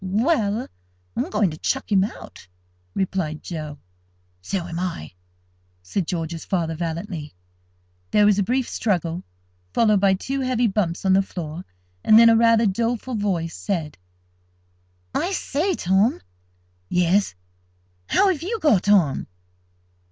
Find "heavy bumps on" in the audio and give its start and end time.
10.41-11.13